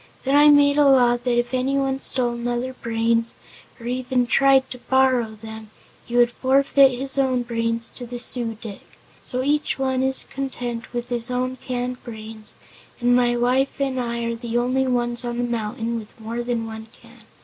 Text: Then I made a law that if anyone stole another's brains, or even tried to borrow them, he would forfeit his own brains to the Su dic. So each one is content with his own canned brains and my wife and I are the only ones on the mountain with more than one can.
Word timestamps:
Then 0.23 0.35
I 0.35 0.49
made 0.49 0.79
a 0.79 0.87
law 0.87 1.15
that 1.15 1.37
if 1.37 1.53
anyone 1.53 1.99
stole 1.99 2.33
another's 2.33 2.75
brains, 2.77 3.35
or 3.79 3.85
even 3.85 4.25
tried 4.25 4.67
to 4.71 4.79
borrow 4.79 5.35
them, 5.35 5.69
he 6.07 6.17
would 6.17 6.31
forfeit 6.31 6.89
his 6.97 7.19
own 7.19 7.43
brains 7.43 7.87
to 7.91 8.07
the 8.07 8.17
Su 8.17 8.57
dic. 8.59 8.81
So 9.21 9.43
each 9.43 9.77
one 9.77 10.01
is 10.01 10.23
content 10.23 10.91
with 10.91 11.09
his 11.09 11.29
own 11.29 11.55
canned 11.57 12.03
brains 12.03 12.55
and 12.99 13.15
my 13.15 13.37
wife 13.37 13.79
and 13.79 13.99
I 13.99 14.23
are 14.23 14.35
the 14.35 14.57
only 14.57 14.87
ones 14.87 15.23
on 15.23 15.37
the 15.37 15.43
mountain 15.43 15.99
with 15.99 16.19
more 16.19 16.41
than 16.41 16.65
one 16.65 16.87
can. 16.91 17.19